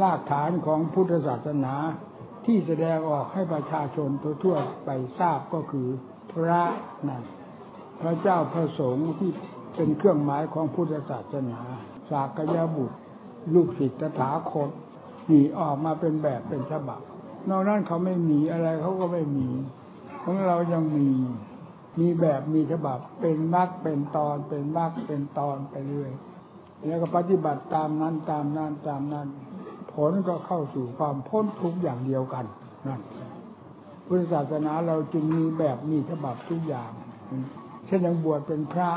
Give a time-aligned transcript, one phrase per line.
[0.00, 1.74] รากฐานของพุทธศาสนา
[2.46, 4.08] ที่แสดงออกให้ประชาชน
[4.44, 5.88] ทั่วไปทราบก็คือ
[6.32, 6.62] พระ
[7.08, 7.22] นั่น
[8.00, 9.30] พระเจ้าพระสงฆ์ที่
[9.76, 11.60] เป็นเครื่องหมายของพุทธศาสนา
[12.10, 12.96] สากยบุตร
[13.54, 14.70] ลูกศิษย์ตถาคต
[15.30, 17.00] นี่ออกมาเป็นแบบเป็นฉบับ
[17.48, 19.48] นอกนั้นเขาไม่มีอะไรเขาก็ไม่มี
[20.24, 21.08] ของเรายังมี
[22.00, 26.12] มีแบบมีฉบับเป็นมักเป็นตอนเป็นมักเป็นตอนไปเรื่อย
[26.86, 29.28] แล้วก็ปฏิบัติตามนั้นตามนั้นตามนั้น
[29.94, 32.44] ผลก็เข้าสู่ความพ้นทุกข์อย่างเดียวกัน
[32.86, 33.00] นั่น
[34.06, 36.90] พุทธศาสนาเราจึงมีแบบมีฉบับทุกอย่าง
[37.86, 38.90] เช่นอย่างบวชเป็นพระ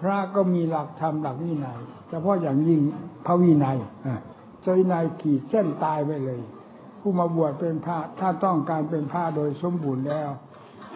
[0.00, 2.80] พระก็มีหลักธรรมหลักวินัยเฉพาะอย่างยิ่ง
[3.26, 3.78] พระวินัย
[4.64, 6.40] จวินัยขีดเส้นตายไปเลย
[7.00, 10.28] ผู้มาบวชเป็นพระถ้าต้องการเป็นพระโดยสมบูรณ์แล้ว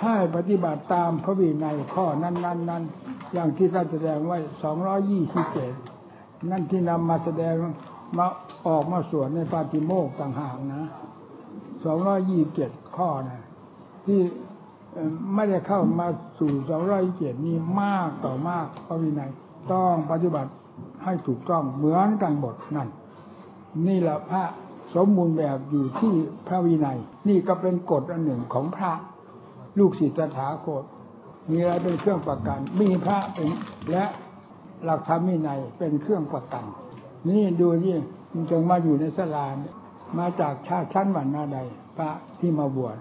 [0.03, 2.83] ให้ปฏิบัติตามพระวินัยข้อนั้นนั้นนั้น
[3.33, 5.73] อย่างที่ท่านแสดงไว้สองร้อยี่สิบเจ็ด
[6.51, 7.55] นั่นที่นำมาแสดง
[8.19, 8.27] มา
[8.67, 10.85] ออกมาสวดในปาติโมกต่างหากนะ
[11.85, 13.41] สองร้อยี่สิบเจ็ดข้อนะ
[14.07, 14.21] ที่
[15.35, 16.07] ไม่ได้เข้ามา
[16.39, 19.31] สู่สองร้อยเจ็ดนี้มากต่อมากพระวินัย
[19.73, 20.51] ต้องปฏิบัติ
[21.05, 22.89] ให้ถูกต้องเหมือนกันหมดนั่น
[23.87, 24.43] นี่แหละพระ
[24.95, 26.15] สมบูรณ์แบบอยู่ที่
[26.49, 28.93] พระวินัย นี่ก็เป็นกฎอันหนึ่งของพระ
[29.79, 30.85] ลูกศิษย์ถาโคต
[31.51, 33.51] มีอะไรเป็นเครื่องประกัน มีพระเป็น
[33.91, 34.05] และ
[34.85, 36.65] หลักธรรมวินัยเป็นเครื่องประกัน
[37.29, 37.97] นี่ดูนี่
[38.33, 39.47] มันจงมาอยู่ในสลา
[40.19, 41.59] มาจากชาติชั้นวันนาใด
[41.97, 42.97] พระที่มาบวช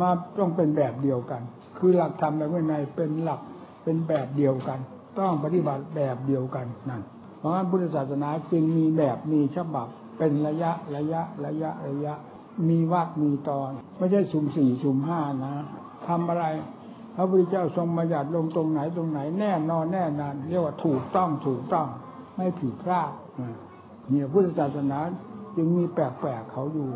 [0.00, 1.42] มาต้องเป็นแบบเดียวกัน
[1.78, 3.40] คือหลักธรรมและวินัยเป็นหลัก
[3.82, 4.78] เป็นแบบเดียวกัน
[5.18, 7.02] ต้องปฏิบัติแบบเดียวกันนั่น
[7.38, 9.86] เพราะฉะนั้นพุทธศาสนาจึงมีแบบมีฉบับ
[10.18, 12.14] เป็นระยะระยะระยะระยะ
[12.68, 15.54] มีวักมีตอน ไม่ใช่สุ่มสี่สุ่มห้านะ
[16.06, 16.44] ทำอะไร
[17.16, 21.86] พระพุทธเจ้าทรงบัญญัติลงตรงไหนตรงไหนแน่นอนแน่นานเรียกว่าถูกต้องถูกต้อง
[22.36, 23.12] ไม่ผิดพลาด
[24.10, 24.98] เนี่ยพุทธศาสนา
[25.56, 26.88] จึงมีแปลกๆเขาอยู่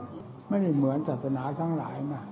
[0.48, 2.24] ไม่ได้เหมือนศาสนาทั้งหลายนะ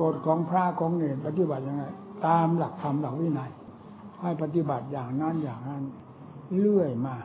[0.00, 1.84] กฎของพระของเนรปฏิบัติยังไง
[2.26, 3.50] ตามหลักธรรมหลักวินัย
[4.20, 5.82] ให้ปฏิบัติอย่างนั้นอย่างนั้น
[6.60, 7.16] เรื่อยมา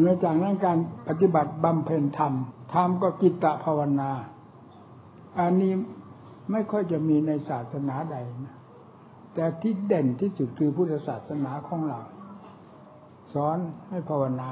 [0.00, 0.78] เนื่องจากนั้นการ
[1.08, 2.32] ปฏิบัติบำเพ็ญธรรม
[2.74, 4.10] ธรรมก็กิตตภาวนา
[5.38, 5.72] อันนี้
[6.50, 8.56] ไม่ค่อยจะมีในศาสนาใดนะ
[9.34, 12.00] แต่ที่เด่นที่สุดคือพุทธศาสนาของเรา
[13.32, 13.58] สอน
[13.90, 14.50] ให้ภาวนา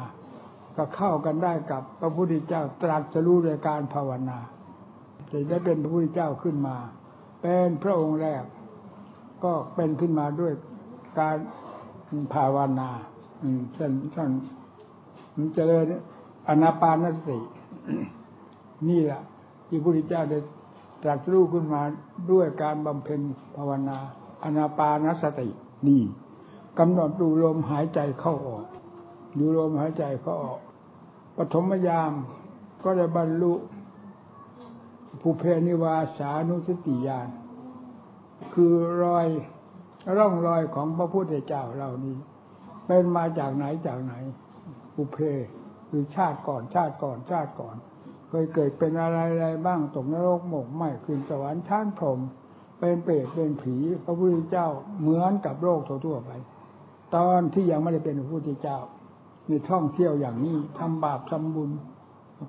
[0.76, 4.38] ก็เข้ากันได้กับพระพุทธเจ้าตรัสรู้ในการภาวนา
[5.30, 6.76] จะได้เป็นพระพุทธเจ้าขึ้นมา
[7.40, 8.42] เป็นพระองค์แรก
[9.44, 10.52] ก็เป็นขึ้นมาด้วย
[11.20, 11.36] การ
[12.34, 12.90] ภาวนา
[13.76, 14.30] ท่านท่าน
[15.54, 15.84] เจริญ
[16.48, 17.38] อนาปานสติ
[18.88, 19.22] นี่แหละ
[19.66, 20.38] ที่พระพุทธเจ้าได้
[21.02, 21.82] ตรัสรู้ขึ้นมา
[22.30, 23.20] ด้วยการบำเพ็ญ
[23.56, 23.98] ภาวนา
[24.44, 25.48] อนาปานสติ
[25.86, 26.02] นี่
[26.78, 28.66] กำหนดดูลมหายใจเข้าออก
[29.38, 30.60] ดูลมหายใจเข้าออก
[31.36, 32.12] ปฐมยาม
[32.84, 33.52] ก็ได้บรรลุ
[35.20, 37.28] ภูเพนิวาสานุสติญาณ
[38.54, 38.74] คือ
[39.04, 39.26] รอย
[40.16, 42.16] ร่องรอยของพระพุทธเจ้าเหล่านี้
[42.86, 44.14] เป็นมาจากไหนจากไหน
[44.94, 45.18] ภูเพ
[45.88, 47.76] คือชาติก่อนชาติก่อนชาติก่อน
[48.28, 52.20] เคยเกิดเป็นอะไรอะไรบ้างตกนรกหมกไหมขึ้นสวรรค์ชานพรม
[52.78, 54.68] เป็นเปรตเป็นผี พระพุทธเจ้า
[55.00, 56.30] เหมือนกับโลกทั่วไป
[57.16, 58.78] ตอนที่ยังไม่ได้เป็นพระพุทธเจ้า
[59.48, 61.70] มีท่องเที่ยวอย่างนี้ทำบาปทำบุญ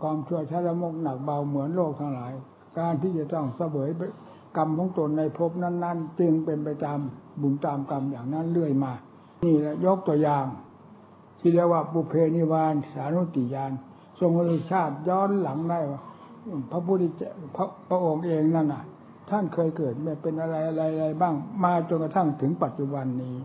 [0.02, 2.32] ความชั่วช้าละมกหนักเบาเหมือนโลกทั้งหลาย
[2.80, 3.90] การที่จะต้องเสวย
[4.58, 7.00] กรรมของตนในภพนั้น ๆ จึงเป็นไปตาม
[7.42, 8.94] บุญตามกรรมอย่างนั้นเรื่อยมา
[9.46, 10.46] นี่แหละยกตัวอย่าง
[11.40, 13.72] ที่เรียกว่าบุเพนิวานสานุติยาน
[14.20, 16.02] ทรงรชาติย้อนหลังได้ว่า
[16.72, 18.84] พระพุทธเจ้าพระพระองค์เองนั่นน่ะ
[19.30, 23.36] ท่านเคยเกิดเป็นอะไรอะไรอะไรบ้าง มาจนกระทั่งถึงปัจจุบันนี้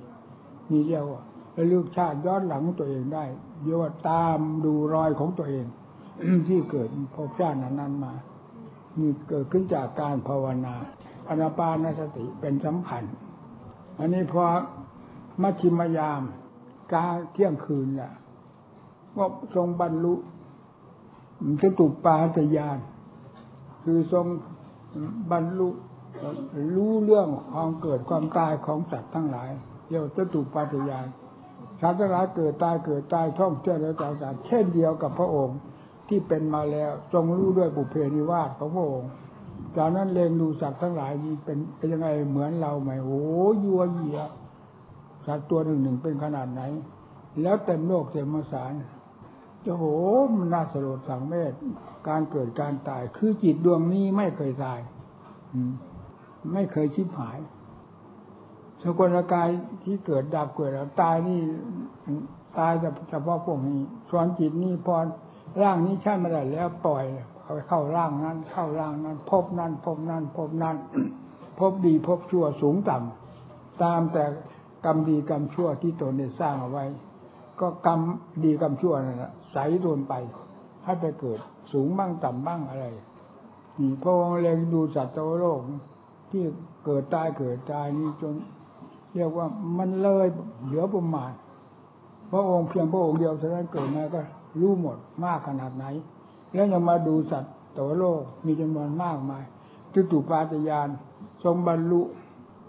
[0.70, 1.22] นี่เรียกว่า
[1.56, 3.24] ระลึกชาติย้อนหลังตัวเองได้
[3.62, 5.66] เรียกว่าตามดูรอยของตัวเอง
[6.48, 8.12] ที่เกิดพบชาตินั้นมา
[8.98, 10.74] นี่เกิดขึ้นจากการภาวนา
[11.28, 13.04] อนาปานสติเป็นสำคัญ
[13.98, 14.44] อันนี้พอ
[15.42, 16.22] มัชชิมยาม
[16.92, 18.12] กาเที่ยงคืนแหละ
[19.16, 20.14] ว่าทรงบรรลุ
[21.62, 22.78] จะตุปาตยาน
[23.84, 24.26] คือทรง
[25.30, 25.68] บรรลุ
[26.76, 29.50] รู้เรื่องความเกิดความตายของสัตว์ทั้งหลาย
[29.88, 31.06] เรียกจะตุปาตยาน
[31.80, 35.58] สัตว์ทั้งหลายเกิดตายเกิดตายท่องเที่ยวแล้วต่างๆเช่นเดียวกับพระองค์
[36.08, 39.10] ที่เป็นมาแล้วจงรู้ด้วยบุเพนิวาสของพระองค์
[39.76, 43.22] จากนั้นเลงดูสัตว์ทั้งหลายนี้เป็นเป็นยังไงเหมือนเราไหมโอ้
[43.64, 44.20] ยัวเยีย
[45.26, 46.62] สัตว์ตัวหนึ่งหนึ่งเป็นขนาดไหน
[47.42, 48.72] แล้วเต็มโลกเต็มมสาร
[49.64, 49.84] จะโห
[50.36, 51.52] มันน่าสลดสังเมต
[52.08, 54.80] การเกิดการตาย คือจิตดวงนี้ไม่เคยตาย
[56.52, 57.38] ไม่เคยชิบหาย
[58.82, 59.48] สกุลกาย
[59.84, 61.40] ที่เกิดดับเกิดแล้วตายนี่
[62.58, 63.80] ตายแต่เฉพาะพวกนี้
[64.10, 64.96] ส่วนจิตนี่พอ
[65.62, 67.04] ร่างนี้ใช่ไม่ได้แล้วปล่อย
[67.42, 70.76] เอาเข้าร่างนั้น เข้าร่างนั้น พบนั้น พบนั้น พบนั้น
[71.58, 74.24] พบดีพบชั่วสูงต่ำตามแต่
[74.84, 76.84] กรรมดีกรรมชั่วที่ตนได้สร้างเอาไว้
[77.60, 78.00] ก็กรรม
[78.44, 80.14] ดีกรรมชั่วนั่นแหละใสโดนไป
[80.84, 81.38] ให้ไปเกิด
[81.72, 82.86] สูงบ้างต่ำบ้างอะไร
[83.78, 85.60] นี่พระองค์เลยดูสัตว์โลก
[86.30, 86.42] ที่
[86.84, 88.34] เกิดตายเกิดตายนี่จน
[89.18, 89.46] เรียกว่า
[89.78, 90.26] มันเลย
[90.64, 91.32] เหลือประมาณ
[92.30, 94.20] พระองค์เพียงพระองค์เดียวเท่านั้นเกิดมาก็
[94.60, 95.84] รู้หมดมากขนาดไหน
[96.54, 99.44] แล้วยังมาดูสัตว์ตัวโลกมีจำนวนมากมาย
[99.94, 100.88] จุตุปาตยาน
[101.44, 102.02] ทรงบรรลุ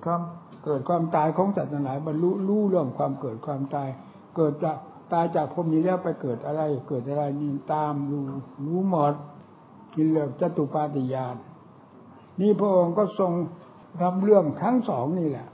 [0.06, 0.22] ครับ
[0.66, 3.90] เกิดความตายของสัตว์ทั้งหลายบรรลุรู้เรื่องความเกิดความตาย
[4.36, 4.78] เกิดจาก
[5.14, 8.24] ตายจากพรมนี้แล้วไปเกิดอะไร เกิดอะไรนี่ตามรู้
[8.66, 9.14] รู้หมด
[9.96, 11.36] กินเลือจตุปาติยาน
[12.40, 13.32] นี่พระองค์ก็ทรง
[14.02, 15.48] รับเรื่องทั้งสองนี่แหละ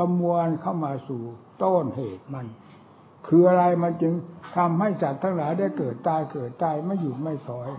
[0.00, 1.22] ประมวลเข้ามาสู่
[1.62, 2.46] ต้นเหตุมัน
[3.26, 4.12] คืออะไรมันจึง
[4.56, 7.70] ทำให้สัตว์ทั้งหลายได้เกิดตายเกิดตายไม่หยุดไม่ถอย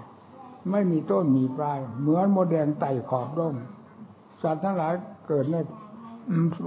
[0.71, 3.55] ไม่มีต้นมีปลาย เหมือนโมแดงไต่ขอบร่ม
[4.43, 4.93] สัตว์ทั้งหลาย
[5.27, 5.55] เกิดใน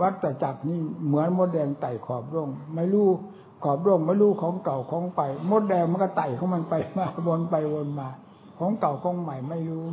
[0.00, 3.08] วัฏจักรนี่เหมือนมดแดงไต่ขอบร่มไม่รู้
[3.64, 5.20] ขอบร่มไม่รู้ของเก่าของไป
[5.50, 8.08] มดแดงมันก็ไต่ของมันไปมาวนไปวนมา
[8.58, 9.84] ของเก่าของใหม่ไม่รู้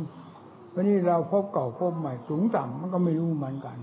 [0.74, 3.78] วันนี้เราพบเก่าพบใหม่สูงต่ำมันก็ไม่รู้เหมือนกัน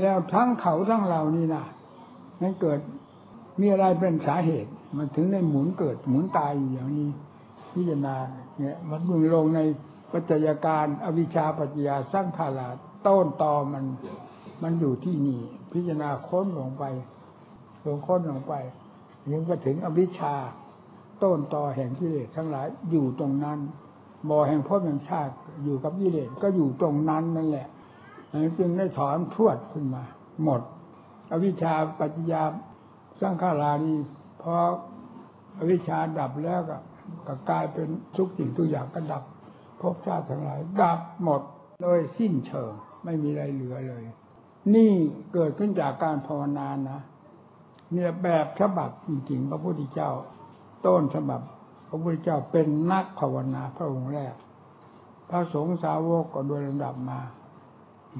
[0.00, 1.64] แล้วทั้งเขาทั้งเรานี่นะ
[2.40, 2.80] มันเกิด
[3.60, 7.10] มีอะไรเป็นสาเหตุ มันถึงได้หมุนเกิดหมุนตายอยู่อย่างนี้
[7.72, 8.16] พิจารณา
[8.58, 9.60] เนี่ยมันมึงลงใน
[10.12, 12.68] ปัจจัยการอวิชชาปัจจยาสร้างขาลา
[13.06, 13.84] ต้นตอมัน
[14.62, 15.40] มันอยู่ที่นี่
[15.72, 16.84] พิจารณาค้นลงไป
[17.84, 18.54] ลงค้นลงไป
[19.30, 20.34] ยังไปถึงอวิชชา
[21.22, 23.58] ต้นตอแห่งกิเลสทั้งหลายอยู่ตรงนั้น
[24.28, 27.66] บ่อแห่งพ่อแห่งชาติอยู่กับกิเลสก็อยู่ตรงนั้นนั่นแหละ
[28.58, 30.04] จึงได้ถอนพวดขึ้นมา
[30.44, 30.62] หมด
[31.32, 32.42] อวิชชาปัจจยา
[33.20, 33.96] สร้างขารานี
[34.42, 34.54] พอ
[35.58, 36.76] อวิชชาดับแล้วก็
[37.26, 39.22] ก็กลายเป็นทุกสิ่งทุกอย่างก็ดับ
[39.80, 41.42] ภพชาติทั้งหลาย ดับหมด
[41.82, 42.72] โดยสิ้นเชิง
[43.04, 44.02] ไม่มีอะไรเหลือเลย
[44.74, 44.92] นี่
[45.32, 47.00] เกิดขึ้นจากการภาวนานะ
[47.92, 50.10] เนี่ยแบบฉบับจริงๆพระพุทธเจ้า
[50.86, 51.40] ต้นฉบับ
[51.88, 54.34] พระพุทธเจ้าเป็นนักภาวนาพระองค์แรก
[55.30, 57.20] พระสงฆ์สาวกก็โดยลำดับมา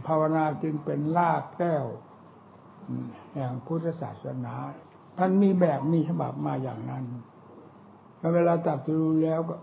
[0.07, 1.87] ภาวนาจึงเป็นลากแก้ว
[3.35, 4.55] แห่งพุทธศาสนา
[5.19, 7.05] ท่านมีแบบมีฉบับมาอย่างนั้น
[8.35, 9.55] เวลาตัดรู้แล้วก็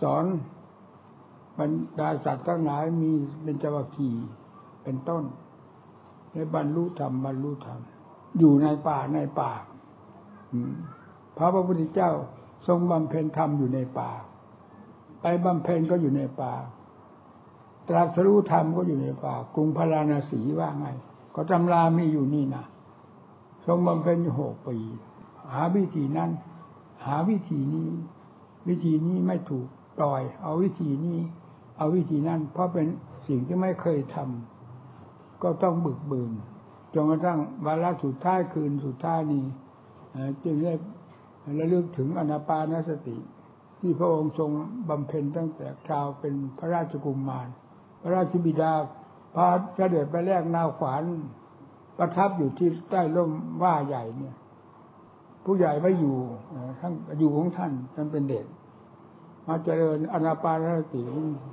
[0.00, 0.24] สอน
[1.58, 3.12] บรรดาสัตว์ทั้งหลายมี
[3.42, 4.10] เป็นจวัคคี
[4.82, 5.24] เป็นต้น
[6.32, 7.80] ในบรรลุธรรมบรรลุธรรม
[8.38, 9.52] อยู่ในป่าในป่า
[11.36, 12.10] พระพุทธเจ้า
[12.66, 14.10] ทรงบำเพ็ญธรรมอยู่ในป่า
[15.20, 16.52] ไปบำเพ็ญก็อยู่ในป่า
[17.88, 20.86] ตรัสรู้ธรรมก็อยู่ในป่ากรุงพาราณสีว่าไง
[21.34, 22.64] ก็ตำรามีอยู่นี่นะ
[23.66, 24.76] ทรงบำเพ็ญหกปี
[25.54, 26.30] หาวิธีนั้น
[27.06, 27.88] หาวิธีนี้
[28.68, 29.66] วิธีนี้ไม่ถูก
[29.98, 31.18] ปล่อย เอาวิธีนี้
[31.76, 32.86] เอาวิธีนั้น เพราะเป็น
[33.28, 36.32] สิ่งที่ไม่เคยทำก็ต้องบึกบืน
[36.94, 39.44] จนกระทั่งวาระสุดท้ายคืนสุดท้ายนี้
[40.44, 40.74] จึงได้
[41.58, 43.16] ระลึกถึงอนาปานสติ
[43.80, 44.50] ที่พระองค์ทรง
[44.88, 47.48] บำเพ็ญตั้งแต่คราวเป็นพระราชกุมมาร
[48.00, 48.72] พระราชบิดา
[49.34, 49.46] พา
[49.76, 51.02] เสด็จไปแลกนาขวาน
[51.98, 53.30] ประทับอยู่ที่ใต้ร่ม
[53.62, 54.34] ว่าใหญ่เนี่ย
[55.44, 56.16] ผู้ใหญ่ไม่อยู่
[56.80, 58.46] ทั้งอยู่ของท่านท่านเป็นเด็ก
[59.48, 61.00] มาเจริญอนาปานสติ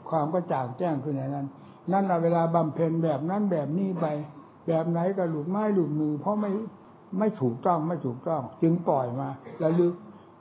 [0.10, 1.48] ความก็จางแจ้งขึ้นในนั้น
[1.92, 4.06] นั่นเวลาบำเพ็ญแบบนั้นแบบนี้ไป
[4.68, 6.52] แบบไหนก็หลุดไม้หลุดมือ เพราะไม่
[7.20, 9.30] ไม่ถูกต้องไม่ถูกต้อง จึงปล่อยมา
[9.60, 9.94] แล้วลึก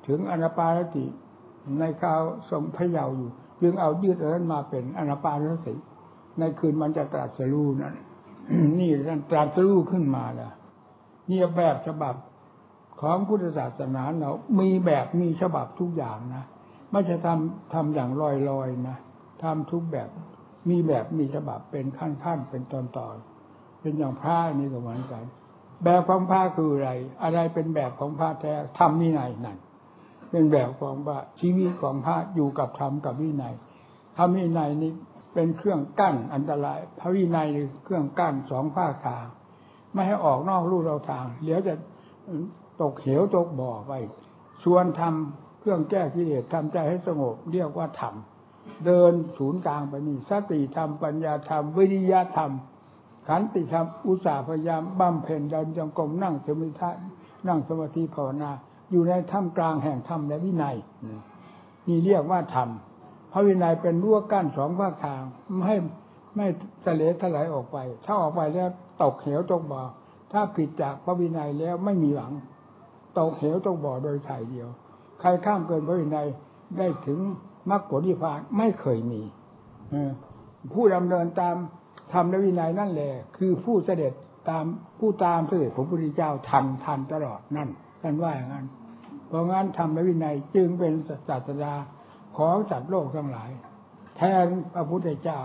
[0.07, 1.07] ถึงอนาปานสติ
[1.81, 3.31] ในคราวทรงพระเยาว์อยู่
[3.63, 5.75] จึงเอายืดนั้นมาเป็นอนาปานสติ
[6.39, 7.95] ในคืนมันจะตรัสรู้นั่น
[8.79, 10.53] นี่ท่านตรัสรู้ขึ้นมาล้ว
[11.31, 12.15] นี่แบบฉบับ
[13.01, 16.45] ของพุทธศาสนาเรา มีแบบมีฉบับทุกอย่างนะ
[16.91, 18.25] ไม่จะทำทำอย่างล
[18.61, 18.97] อยๆนะ
[19.43, 20.09] ทำทุกแบบ
[20.69, 22.83] มีแบบมีฉบับเป็นขั้นๆเป็นตอ
[23.15, 25.25] นๆเป็นอย่างพระนี่ก็เหมือนกัน
[25.85, 26.91] แบบของพระคืออะไร
[27.23, 29.59] อะไรเป็นแบบของพระแท้ทำวินัยนั่น
[30.31, 33.55] เป็นแบบของพระชีวิตของพระอยู่กับธรรมกับวินัย
[34.17, 34.93] ธรรมวินัยนี้
[35.35, 37.49] เป็นเครื่องกั้นอันตราย พระวินัย
[37.85, 39.27] เครื่องกั้นสองภาคทาง
[39.93, 41.75] ไม่ให้ออกนอกลู่เราทางเดี๋ยวจะ
[42.81, 43.93] ตกเหวตกบ่อไป
[44.63, 48.15] ชวนทำเครื่องแก้กิเลสทำใจให้สงบ เรียกว่าธรรม
[48.87, 52.51] เดินศูนย์กลางไปนี่สติธรรมปัญญาธรรมวิริยะธรรม
[53.29, 56.91] ขันติธรรมอุตสาห์พยายามบำเพ็ญเดินจงกรมนั่งสมาธิ
[57.49, 58.51] นั่งสมาธิภาวนา
[58.91, 60.77] อยู่ในถ้ำกลางแห่งธรรมและวินัย
[61.87, 62.69] นี่เรียกว่าธรรม
[63.33, 65.23] พระวินัยเป็นรั้วกั้นสองภาคทาง
[65.53, 65.77] ไม่ให้
[66.37, 66.47] ไม่
[66.87, 68.69] ทะเลทลายออกไป ถ้าออกไปแล้ว
[69.03, 69.83] ตกเหวตกบ่อ
[70.33, 72.33] ถ้าผิดจากพระวินัยแล้วไม่มีหวัง
[73.19, 74.69] ตกเหวตกบ่อโดยถ่ายเดียว
[75.21, 76.27] ใครข้ามเกินพระวินัย
[76.79, 77.19] ได้ถึง
[77.71, 79.23] มรรคผลนิพพานไม่เคยมี
[80.75, 81.57] ผู้ดำเนินตาม
[82.13, 84.13] ธรรมและวินัยนั่นแหละคือผู้เสด็จ
[84.49, 84.65] ตาม
[84.99, 87.69] ผู้ตามเสด็จพระพุทธเจ้าทันทันตลอดนั่น
[88.03, 88.67] ท่านว่าอย่างนั้น
[89.29, 90.93] เพราะงั้นธรรมและวินัยจึงเป็น
[91.29, 91.75] ศาสดา
[92.39, 93.51] ของสัตว์โลกทั้งหลาย
[94.17, 95.41] แทนพระพุทธเจ้า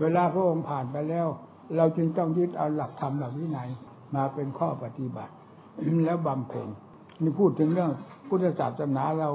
[0.00, 1.26] เวลาพระองค์ผ่านไปแล้ว
[1.76, 3.68] เราจึงต้องยึดเอาหลักธรรมหลักวินัย
[4.14, 5.32] มาเป็นข้อปฏิบัติ
[6.06, 6.68] แล้วบำเพ็ญ
[7.22, 7.90] นี่พูดถึงเรื่อง
[8.28, 9.30] พุทธศาสนาเรา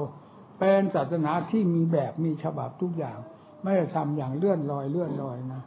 [0.58, 3.18] เป็นศาสนาที่มีแบบมีฉบับทุกอย่าง
[3.62, 5.62] ไม่ได้ทำอย่างเลื่อนลอยเลื่อนลอยนะ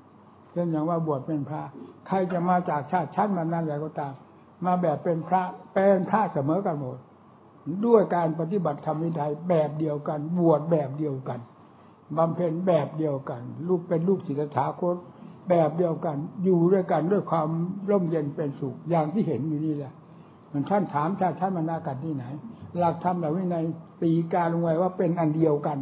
[0.51, 1.61] เช่นอย่างว่าบวชเป็นพระ
[2.07, 4.13] ใครจะมาจากชาติชั้นมันนั่นอะไรก็ตาม
[4.65, 5.43] มาแบบเป็นพระ
[5.73, 6.97] เป็นพระเสมอกันหมด
[7.85, 11.39] ด้วยการปฏิบัติธรรมวินัยแบบเดียวกัน บวชแบบเดียวกัน
[12.17, 14.95] บำเพ็ญแบบเดียวกัน ลูกเป็นลูกศิษย์ถาคต
[15.49, 17.49] แบบเดียวกัน อยู่ด้วยกันด้วยความ
[17.89, 19.93] ร่มเย็นเป็นสุขอย่างที่เห็นอยู่นี่แหละ
[20.51, 22.25] มันท่านถามชาติท่านมานากัดที่ไหน
[22.77, 23.63] หลักธรรมแบบวินัย
[24.03, 25.77] ตีการลงไว้ว่าเป็นอันเดียวกัน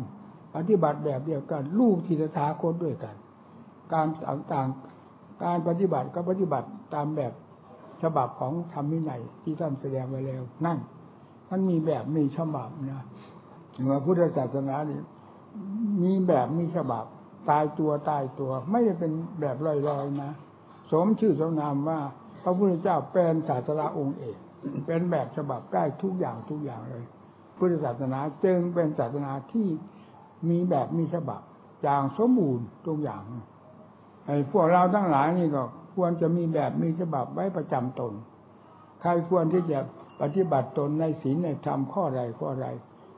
[0.56, 3.16] ปฏิบัติแบบเดียวกัน ลูกศิษย์ถาคตด้วยกัน
[3.94, 4.08] การ
[4.54, 7.34] ต่างๆการปฏิบัติก็ปฏิบัติตามแบบ
[8.02, 10.78] ฉบับของธรรมวินัยที่ท่านแสดงไว้แล้วนั่น
[11.50, 13.06] มันมีแบบมีฉบับนะ
[13.84, 15.00] หมือนพุทธศาสนานี่
[16.04, 17.06] มีแบบมีฉบับ
[17.50, 20.32] ตายตัวตายตัว ไม่ได้เป็นแบบลอยๆนะ
[20.92, 22.00] สมชื่อสมนามว่า
[22.44, 24.38] พระพุทธเจ้าเป็นศาสนาองค์เอก
[24.86, 27.06] เป็นแบบฉบับได้ทุกอย่างทุกอย่างเลย
[27.58, 29.68] พุทธศาสนาจึงเป็นศาสนาที่
[30.50, 31.42] มีแบบมีฉบับ
[31.84, 33.22] อย่างสมบูรณ์ทุกอย่าง
[34.26, 35.64] ไอ้พวกเราทั้งหลายนี่ก็
[35.96, 38.14] ควรจะมีแบบมีฉบับไว้ประจำตน
[39.02, 39.80] ใครควรที่จะ
[40.22, 42.68] ปฏิบัติตนในศีลในธรรมข้อใดข้อใด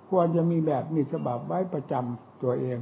[0.09, 2.77] ควรจะมีแบบมีฉบับไว้ประจำตัวเอง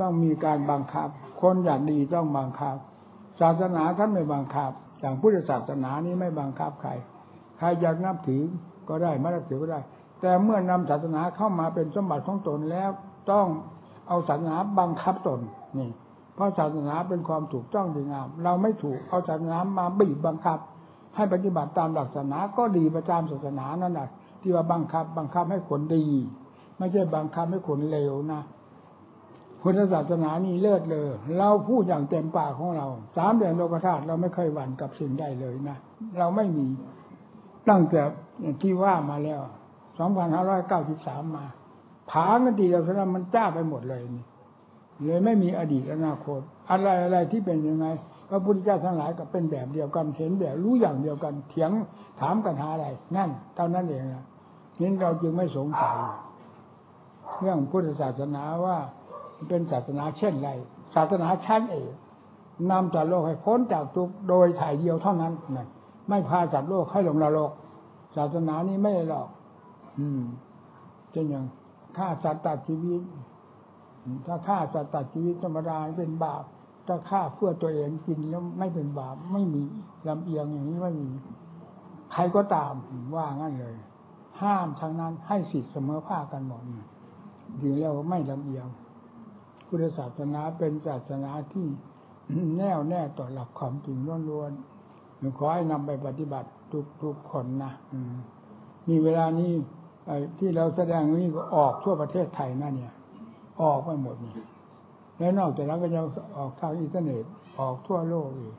[0.00, 1.08] ต้องมีการบังคับ
[1.42, 2.76] คนอยากดีต้องบังคับ
[3.40, 6.90] ศาสนาท่านไม่บังคับ อย่างพุทธศาสนานี้ไม่บังคับใคร
[7.58, 8.42] ใครอยากนับถือ
[8.88, 9.80] ก็ได้ไม่นับถือก็ได้
[10.20, 12.90] แต่เมื่อนำศาสนาเข้ามาเป็นสมบัติของตนแล้ว
[13.30, 13.46] ต้อง
[14.08, 15.40] เอาศาสนาบังคับตน
[15.78, 15.90] นี่
[16.34, 20.58] เพราะศาสนาเป็นความถูกต้องดีงาม เราไม่ถูกเอาศาสนามาบีบบังคับ
[21.16, 24.08] ให้ปฏิบัติตามหลักศาสนาก็ดีประจำศาสนานั่นแหละ
[24.40, 26.04] ที่ว่าบังคับ บังคับให้คนดี
[26.78, 28.42] ไม่ใช่บังคับให้คนเลวนะ
[29.60, 35.76] พุทธศาสนานี่เลิศเลย เราพูดอย่างเต็มปากของเรา สามเดือนโลกธาตุเราไม่เคยหวั่นกับสิ่งใดเลยนะ
[36.18, 36.66] เราไม่มี
[37.68, 38.02] ตั้งแต่
[38.62, 39.40] ที่ว่ามาแล้ว
[39.98, 41.44] สองพันห้าร้อยเก้าสิบสามมา
[42.10, 44.24] ผากันดีเราสนามันจ้าไปหมดเลยนี่
[45.04, 46.40] เลยไม่มีอดีตอนาคต
[46.70, 47.86] อะไรอะไรที่เป็นยังไง
[48.34, 51.70] พระพุทธเจ้าทั้งหลายก็เป็นแบบเดียวกันเห็นแบบรู้อย่างเดียวกัน เถียง
[52.20, 52.86] ถามกันหาอะไร
[53.16, 54.24] นั่นเท่านั้นเองนะ
[54.80, 55.96] นี่เราจึงไม่สงสัย
[57.40, 58.76] เรื่องพุทธศาสนาว่า
[59.48, 60.50] เป็นศาสนาเช่นไร
[60.94, 61.92] ศาสนาชั้นเอก
[62.70, 65.68] นำจัดโลกให้พ้นจากทุกโดยถ่ายเดียวเท่านั้นนั่น
[66.08, 67.50] ไม่พาจัดโลกให้ลงนรก
[68.16, 69.28] ศาสนานี้ไม่ได้หรอก
[69.98, 70.22] อืม
[71.12, 71.44] เช่นอย่าง
[71.96, 73.02] ฆ่าสัตว์ตัดชีวิต
[74.26, 76.44] ถ้าฆ่าสัตว์ตัดชีวิตธรรมดาเป็นบาป
[76.92, 79.62] ถ้าฆ่าเพื่อตัวเองกินแล้วไม่เป็นบาปไม่มี
[80.08, 81.10] ลำเอียงอย่างนี้ไม่มี
[82.12, 82.72] ใครก็ตาม
[83.14, 83.76] ว่างั้นเลย
[84.42, 86.62] ห้ามทางนั้นให้สิทธิเสมอภาคกันหมด
[87.62, 88.66] ดีแล้วไม่ลำเอียง
[89.66, 91.66] พุทธศาสนาเป็นศาสนาที่
[92.58, 93.98] แน่วแน่ต่อหลักความจริง
[94.30, 97.72] ล้วนๆขอให้นำไปปฏิบัติทุกทุกคนนะ
[98.88, 99.52] มีเวลานี้
[100.38, 102.92] ที่เราแสดงนี้ก็ออกทั่วประเทศไทยนะเนี่ย
[103.62, 104.34] ออกไปหมดนี่
[105.22, 106.04] แล้วนอกจากนั้นก็ยัง
[106.36, 107.24] ออกทางอินเทอร์เน็ต
[107.60, 108.54] ออกทั่วโลกอีก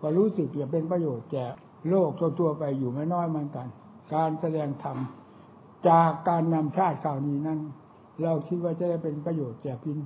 [0.00, 1.44] ก็รู้สึกจะเป็นประโยชน์แก่
[1.90, 2.08] โลก
[2.38, 3.66] ตัวๆไปอยู่ไม่น้อยเหมือนกัน
[4.14, 4.96] การแสดงธรรม
[5.88, 7.58] จากการนำชาติข่าวนี้นั้น
[8.22, 9.98] เราคิดว่าจะได้เป็นประโยชน์แก่พิน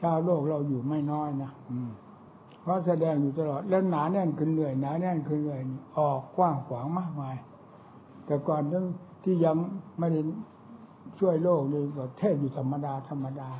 [0.00, 1.90] ชาวโลกเราอยู่ไม่น้อยนะอืม
[2.62, 5.60] เพราะแสดงอยู่ตลอดแล้วหนาแน่นขึ้นเรื่อยหนาแน่นขึ้นเรื่อย
[5.98, 7.36] ออกกว้างขวางมากมาย
[8.26, 8.62] แต่ก่อน
[9.24, 9.56] ที่ยัง
[9.98, 10.20] ไม่ได้
[11.18, 13.50] ช่วยโลกเลยแบบเทศอยู่ธรรมดาธรรมดา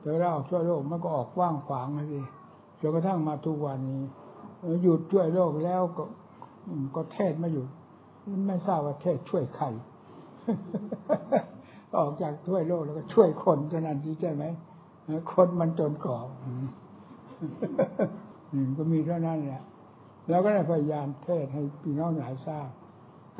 [0.00, 2.20] แต่เราออกช่วยโลกมันก็ออกกว้างขวางนะสิ
[2.80, 4.02] จนกระทั่งมาทุกวันนี้
[4.82, 6.04] หยุดช่วยโลกแล้วก็
[6.94, 7.68] ก็เทศไม่หยุด
[8.46, 9.66] ไม่ทราบว่าเทศช่วยใคร
[11.98, 14.44] ออกจากช่วยโลกแล้วก็ช่วยคนเท่านั้นดีใช่ไหม
[15.32, 16.28] คนมันจนกรอบ
[18.54, 19.62] นี่ก็มีเท่านั้นแหละ
[20.28, 22.68] แล้วก็ได้พยายามเทศให้พี่น้องหลายทราบ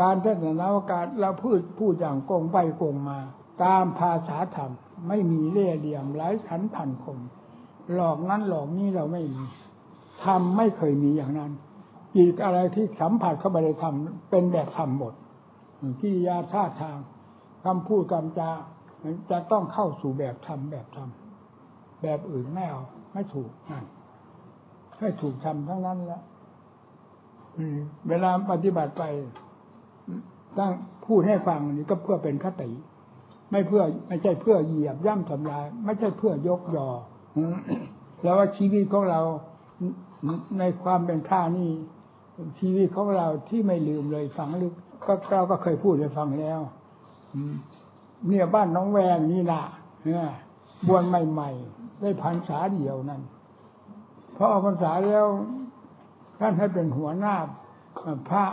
[0.01, 3.19] การเทศนาวการเราพูดพูดอย่างโกงไปโกงมา
[3.65, 4.73] ตามภาษาธรรม
[5.09, 7.19] ไม่มีเล่ห์เหลี่ยมไร้สันพันคม
[7.95, 9.45] หลอกนั้นหลอกนี้เราไม่มี
[10.25, 11.53] ทำไม่เคยมีอย่างนั้น
[12.17, 13.95] อีกอะไรที่สัมผัสเข้าไปในธรรม
[14.31, 15.15] เป็นแบบธรรมหมด
[16.01, 16.99] ที่ยาท่าทาง
[17.65, 18.51] คำพูดคำจา
[19.31, 21.09] จะต้องเข้าสู่แบบธรรมแบบธรรม
[22.03, 23.85] แบบอื่นไม่เอาไม่ถูกนั่น
[24.99, 26.23] ให้ถูกทำทั้งนั้นแล้ว
[28.09, 29.05] เวลาปฏิบัติไป
[30.59, 30.73] ตั้ง
[31.07, 32.71] พูดให้ฟังนี่ก็เพื่อเป็นคติ
[33.51, 36.89] ไม่เพื่อไม่ใช่เพื่อเหยียบย่ำทำลาย ไม่ใช่เพื่อยกยอ
[38.23, 39.21] แล้วว่าชีวิตของเรา
[40.59, 41.71] ในความเป็นข้านี่
[42.61, 44.75] ชีวิตของเราที่ไม่ลืมเลยฟังลึก
[45.07, 46.61] ก็เราก็เคยพูดให้ฟังแล้ว
[48.27, 49.63] เนี่ยบ้านน้องแวงนี่นะ
[50.05, 50.27] เนี่ย
[50.89, 53.23] บวชใหม่ๆ ได้พันษาเดียวนั้น
[54.37, 55.27] พอออกพรรษาแล้ว
[56.41, 57.35] ท่านให้เป็นหัวหน้า
[58.29, 58.45] พระ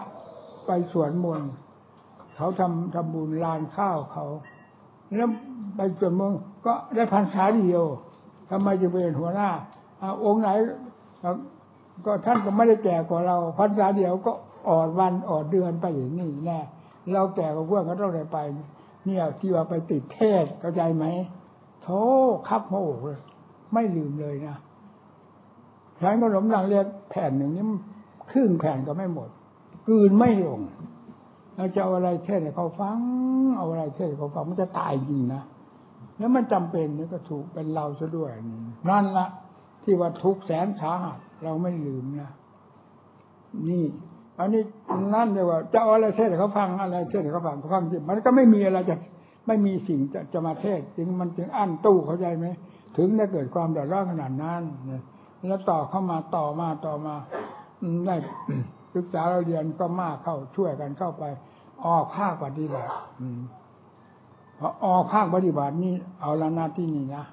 [0.65, 1.51] ไปสวนมนต์
[2.35, 4.25] เขาทำทำบุญลานข้าวเขา
[5.15, 5.29] แล้ว
[5.75, 7.83] ไปสวนมนต์ก็ได้พันษาเดียว
[8.49, 9.49] ทำไมจะเป็นหัวหน้า
[10.23, 10.49] องค์ไหน
[12.05, 14.31] ก็ท่านก็ไม่ได้แก่กว่าเราพันษาเดียวก็
[14.69, 16.59] ออดวันออดเดือนไปอย่างนี้แน่
[17.13, 18.37] เราแก่กว่าเพื่อนก็ต้องได้ไป
[19.05, 21.05] เนี่ยที่ว่าไปติดเทศเข้าใจไหม
[21.83, 22.01] โธ่
[22.47, 23.19] ครับโมเลย
[23.73, 24.57] ไม่ลืมเลยนะ
[26.01, 27.65] ฉันขนมดังเรียกแผ่นหนึ่งนี้
[28.31, 29.29] ครึ่งแผ่นก็ไม่หมด
[29.87, 30.59] กืนไม่ลง
[31.57, 32.99] เราจะเอาอะไรเทศให้เขาฟัง
[33.57, 35.43] เอาอะไรเทศให้เขาฟังมันจะตายจริงนะ
[36.17, 38.31] แล้วมันจำเป็นนี่ก็ถูกเป็นเราซะด้วย
[38.89, 39.27] นั่นละ
[39.83, 42.31] ที่ว่าทุกแสนสาหัสเราไม่ลืมนะ
[43.69, 43.85] นี่
[44.39, 44.61] อันนี้
[45.15, 48.95] นั่นเลยว่าจะเอาอะไรเทศให้เขาฟังอะไรเทศให้เขาฟังเขาฟังจริมันก็ไม่มีอะไรจะ
[49.47, 52.47] ไม่มีสิ่งจะจะมาเทศจึงมันจึงอั้นตู้เข้าใจไหม
[52.97, 54.61] ถึงได้เกิดความเดือดร้อนขนาดนั้น
[55.47, 57.15] แล้วต่อเข้ามาต่อมาต่อมา
[58.05, 58.15] ได้
[58.95, 61.23] ศึกษาเราเรียนก็มากเข้าช่วยกันเข้าไป
[61.85, 62.91] ออกภาคปฏิบัติ
[64.59, 67.25] พอออกภาคปฏิบัตินี่เอาละหน้าที่นี่นะ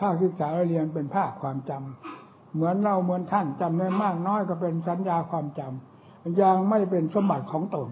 [0.00, 7.88] ภาคศึกษาเราเรียนเป็นภาคความจำเหมือนเราเหมือนท่านจำได้มากน้อยก็เป็นสัญญาความจำยังไม่เป็นสมบัติของตน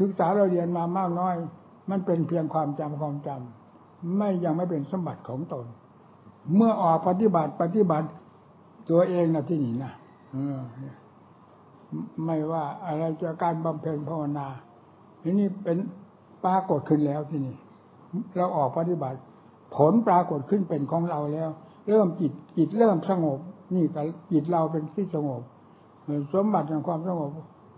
[0.00, 1.34] ศึกษาเราเรียนมามากน้อย
[1.90, 5.66] มันเป็นเพียงความจำความจำไม่ยังไม่เป็นสมบัติของตน
[6.56, 8.08] เมื่อออกปฏิบัติปฏิบัติ
[8.90, 9.92] ตัวเองนะที่นี่นะ
[12.24, 14.46] ไม่ว่าอะไรจะการบำเพ็ญภาวนา
[15.22, 15.76] ทีนี้เป็น
[16.44, 17.56] ปรากฏขึ้นแล้วที่นี่
[18.36, 19.18] เราออกปฏิบัติ
[19.76, 21.50] ผลปรากฏขึ้นเป็นของเราแล้ว
[21.88, 23.38] เริ่มจิตจิตเริ่มสงบ
[23.74, 24.00] นี่ก็
[24.32, 25.42] จิตเราเป็นที่สงบ
[26.34, 27.30] สมบัติแห่งความสงบ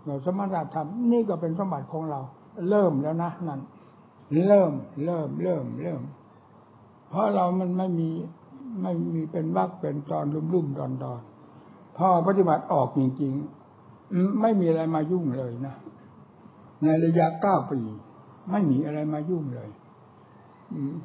[0.05, 2.19] เราสมถะธรรมนี่ก็เป็นสมบัติของเรา
[2.69, 3.61] เริ่มแล้วนะนั่น
[4.47, 4.71] เริ่ม
[5.05, 6.01] เริ่มเริ่มเริ่ม
[7.09, 8.09] เพราะเรามันไม่มี
[8.81, 11.21] ไม่มีเป็นวักเป็นตอนลุ่มลุ่มดอนดอน
[11.97, 13.62] พอปฏิบัติออกจริงๆ
[14.41, 15.75] ไม่มีอะไรมายุ่งเลยนะ
[16.83, 17.79] ในระยะเก้าปี
[18.51, 19.69] ไม่มีอะไรมายุ่งเลย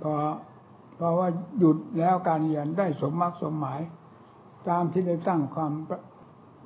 [0.02, 0.14] พอ
[0.96, 3.80] เพราะว่าหยุดแล้วการเรียนได้สมมากสมหมาย
[4.68, 5.72] ตามที่ได้ตั้งความ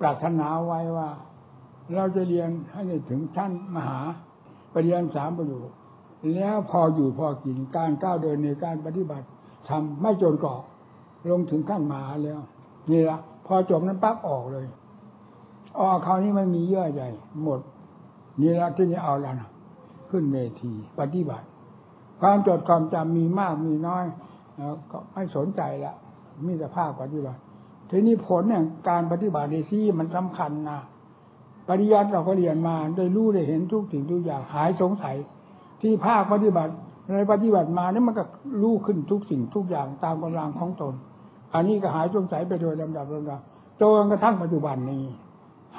[0.01, 1.11] ปรารถนาไว้ว่า
[1.95, 4.01] เราจะเรียนให้ถึงชั้นมหา
[4.73, 5.71] ปริญญาสามประโยค
[6.35, 9.27] แล้วพออยู่พอกินการก้าวเดินในการปฏิบัติ
[9.69, 10.63] ทำไม่จนกรอก
[11.31, 12.41] ลงถึงขั้นมหาแล้ว
[12.91, 14.67] นี่ละพอจบนั้นปั๊บออกเลย
[15.79, 17.09] อ๋อคราวนี้ไม่มีเยื่อใหญ่
[17.43, 17.61] หมด
[18.41, 19.49] นี่ละที่นี่เอาแล้วนะ
[20.11, 21.47] ขึ้นเวที ปฏิบัติ
[22.21, 24.05] ความจดความจำมีมากมีน้อย
[24.91, 25.95] ก็ไม่สนใจละ
[26.47, 27.41] มีแต่ภาคปฏิบัติ
[27.91, 30.79] ทีนี้ผลเนี่ยการปฏิบัติในซี่มันสำคัญนะ
[31.69, 35.17] ปริยัติเราก็เรียนมาได้รู้ได้เห็นทุกสิ่งทุกอย่างหายสงสัย
[35.81, 36.73] ที่ภาคปฏิบัติ
[37.15, 38.25] ในปฏิบัติมาเนี่ยมันก็
[38.63, 40.95] รู้ขึ้นทุกสิ่งทุกอย่างตามกำลังของตน
[41.55, 43.41] อันนี้ก็หายสงสัยไปโดยลำดับลำดับ
[43.81, 45.05] จนกระทั่งปัจจุบันนี้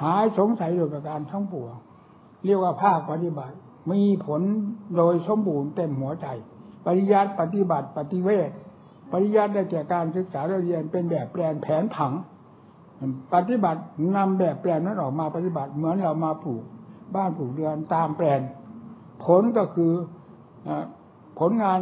[0.02, 1.74] หายสงสัยโดยประการทั้งปวง
[2.44, 3.56] เรียกว่าภาคปฏิบัติ
[3.92, 4.40] มีผล
[4.96, 6.26] โดยสมบูรณ์เต็มหัวใจ
[6.86, 8.50] ปริยัติปฏิบัติปฏิเวท
[9.12, 12.12] ปริยัติได้แก่การศึกษาเรียนเป็นแบบแปลนแผนผัง
[13.34, 13.80] ปฏิบัติ
[14.16, 16.62] นำแบบแปลนนั้นออกมาปฏิบัติเหมือนเรามาปลูก
[17.14, 18.40] บ้านปลูกเรือนตามแปลน
[19.24, 19.92] ผลก็คือ
[21.38, 21.78] ผลงาน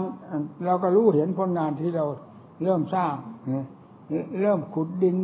[0.67, 2.07] เราก็รู้เห็นผลงานที่เรา
[2.63, 3.15] เริ่มสร้าง
[4.41, 5.17] เริ่มขุดดิน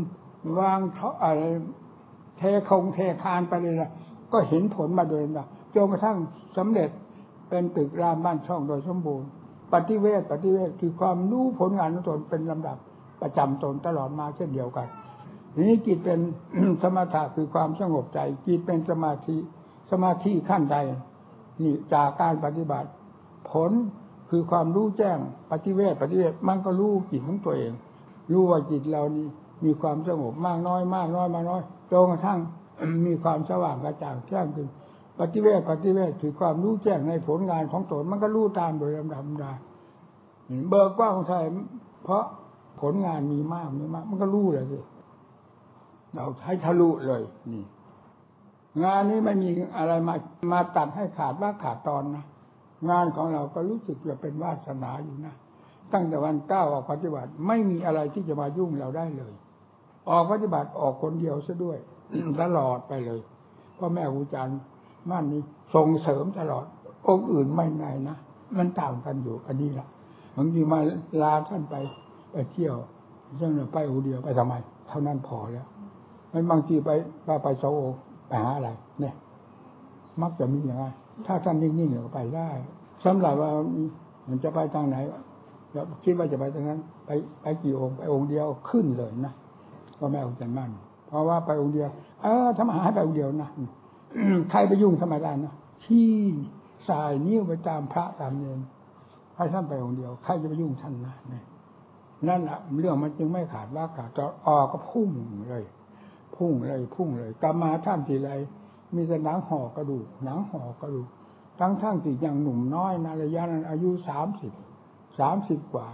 [0.58, 1.42] วางท่าอะไร
[2.38, 3.90] เทคงเทคานไปเลยละ
[4.32, 6.18] ก็เห็นผลมาโดยลำดับจนกระทั่ง
[6.56, 6.90] สำเร็จ
[7.48, 9.28] เป็นตึกรามบ้านช่องโดยสมบูรณ์
[9.72, 12.76] ปฏิเวทปฏิเวทคือความรู้ผลงานของตนเป็นลำดับ
[13.22, 14.88] ประจำตนตลอดมาเช่นเดียวกัน
[15.54, 16.20] ทีนี้จิตเป็น
[16.82, 19.36] สมาธิคือความสงบใจ จิตเป็นสมาธิ
[19.90, 20.76] สมาธิขั้นใด
[21.60, 22.88] นี่จากการปฏิบัติ
[23.50, 23.70] ผล
[24.30, 25.18] คือความรู้แจ้ง
[25.50, 27.72] ปฏิเวทปฏิเวทมันก็รู้จิตของตัวเอง
[28.32, 29.26] รู้ว่าจิตเรานี่
[29.64, 32.38] มีความสงบมากน้อย มากน้อยมากน้อย จนกระทั่ง
[33.06, 34.68] มีความสว่างกระจ่างแจ้งขึ้น
[35.20, 39.52] ปฏิเวทปฏิเวทถือความรู้แจ้งในผลงานของตนมันก็รู้ตามโดยลำดับได้
[40.68, 41.44] เบิกกว้างของไทย
[42.04, 42.24] เพราะ
[42.80, 44.78] ผลงานมีมากมีมาก มันก็รู้เลยสิ
[46.14, 47.22] เราให้ทะลุเลย
[47.52, 47.64] นี่
[48.84, 50.14] งานนี้ไม่มีอะไรมา
[50.52, 52.24] มาตัดให้ขาดว่าขาดตอนนะ
[52.90, 55.34] งานของเราก็รู้สึกจะเป็นวาสนาอยู่นะ
[55.92, 59.34] ตั้งแต่วันก้าวออกปฏิบัติ ไม่มีอะไรที่จะมายุ่งเราได้เลย
[60.10, 61.78] ออกปฏิบัติออกคนเดียวซะด้วย
[62.40, 63.20] ตลอดไปเลย
[63.78, 64.58] พ่อแม่ครูอาจารย์
[65.10, 65.42] มั่นนี้
[65.74, 66.64] ส่งเสริมตลอด
[67.08, 68.16] องค์อื่นไม่ไงนะ
[68.58, 69.86] มันต่างกันอยู่อันนี้ละ
[70.36, 70.78] บางทีมา
[71.22, 71.74] ลาท่านไป
[72.32, 72.74] ไปเที่ยว
[73.36, 74.54] เรื่องไปอูเดียวไปทำไม
[74.88, 75.66] เท่านั้นพอแล้ว
[76.32, 76.90] มันบางทีไป
[77.24, 77.80] ไปไปโซโอ
[78.28, 79.14] ไปหาอะไร เนี่ย
[80.22, 80.84] มักจะมีอย่างไร
[81.26, 82.50] ถ้าท่านนิ่งๆก็ไปได้
[83.04, 83.50] สำหรับว่า
[84.28, 84.96] มันจะไปทางไหน
[85.72, 87.10] แล้วคิดว่าจะไปทางนั้น ไป
[87.42, 89.34] ไปกี่องค์ไปองค์เดียวขึ้นเลยนะ
[90.00, 90.70] ก็ไม่เอาใจมั่น
[91.06, 91.88] เพราะว่าไปองค์เดียว
[92.22, 93.50] เออทำหาให้ไปองค์เดียวนะ
[94.50, 96.10] ใครไปยุ่งทำไมได้นะที่
[96.88, 98.58] สายนิ้วไปตามพระตามเนร
[99.36, 101.14] ให้ท่านไปองค์เดียว ใครจะไปยุ่งท่านนะ
[102.28, 105.08] นั่นแหละเรื่องมันจึงไม่ขาดว่าขาดจะออกก็พุ่ง
[105.48, 105.64] เลย
[106.36, 108.30] พุ่งเลยพุ่งเลยกลับมาท่านทีไร
[108.94, 111.08] มีแต่หนังห่อกระดูกหนังห่อกระดูก
[111.60, 114.52] ทั้งทั้งที่ยังหนุ่มน้อยนาระยะนั้นอายุสามสิบ
[115.18, 115.86] สามสิบกว่า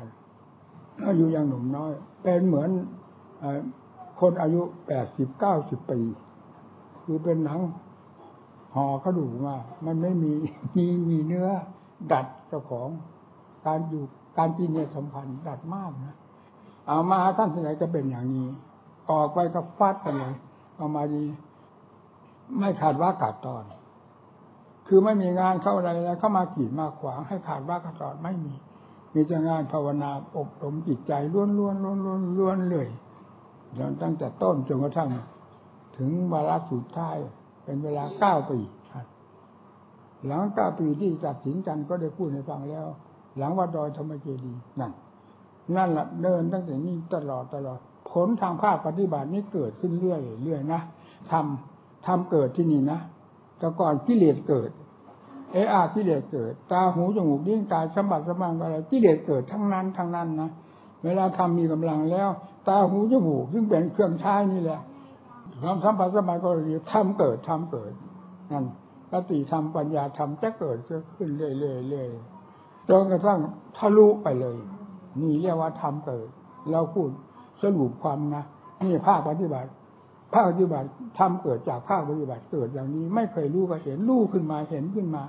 [1.08, 2.70] อายุยังหนุ่มน้อย เป็นเหมือน
[4.20, 6.00] คนอายุแปดสิบเก้าสิบปี
[7.04, 7.60] คือเป็นหนัง
[8.74, 10.32] ห่อกระดูกมามันไม่มี
[10.76, 11.48] มีมีเนื้อ
[12.12, 12.88] ดัดเจ้าของ
[13.66, 14.04] การอยู่
[14.38, 16.16] การกินเนี่ยสัมพันธ์ดัดมากนะ
[16.86, 18.48] เอามาท่านที่ไหนก็เป็นอย่างนี้
[19.10, 20.34] ออกไปก็ฟาดกันเลย
[20.76, 21.24] เอามาดี
[22.58, 23.64] ไม่ขาดว่าขาดตอน
[24.86, 28.54] คือไม่มีงานเข้าอะไรแล้ว เข้ามาขีดมาขวางให้ขาดว่าขาดตอนไม่มี
[29.14, 32.88] มีแต่งานภาวนาอบรมจิตใจล้วนล้วนล้วนล้วนล้วนเลย
[34.02, 35.08] ตั้งแต่ต้นจนกระทั่ง
[35.96, 37.16] ถึงวาระสุดท้าย
[37.64, 38.58] เป็นเวลาเก้าปี
[40.26, 42.86] หลังเก้าปีที่ตัดสินกันก็ได้พูดให้ฟังแล้ว
[43.38, 44.92] หลังวัดดอยธรรมเจดีนั่น
[45.76, 47.78] นั่นแหละเดินตั้งแต่นี้ตลอดตลอด
[48.10, 50.80] ผลทางภาคปฏิบัตินี้เกิดขึ้นเรื่อยเรื่อยนะ
[51.30, 52.98] ทำทำเกิดที่นี่นะ
[53.58, 54.70] แต่ก่อนกิเลสเกิด
[55.52, 60.50] เออากิเลสเกิด ตาหูจมูกลิ้นกายสมบัติสมบัติอะไรกิเลสเกิดทั้งนั้นทั้งนั้นนะ
[61.04, 62.28] เวลาทำมีกำลังแล้ว
[62.68, 64.80] ตาหูจมูกซึ่งเป็นเครื่องใช้นี่แหละ
[65.62, 67.92] ความสัมผัสสมาก็เรียกทำเกิดทำเกิด
[68.52, 68.64] นั่น
[69.10, 70.78] สติธรรมปัญญาธรรมจะเกิด
[71.16, 73.40] ขึ้นเรื่อยๆจนกระทั่ง
[73.76, 74.56] ทะลุไปเลย
[75.20, 76.26] นี่เรียกว่าทำเกิด
[76.72, 77.08] เราพูด
[77.62, 78.44] สรุปความนะ
[78.84, 79.70] นี่ภาคปฏิบัติ
[80.32, 85.22] ภาคปฏิบัติทำเกิดจากภาคปฏิบัติเกิดอย่างนี้ ไม่เคยรู้ก็เห็นรู้ขึ้นมาเห็นขึ้นมา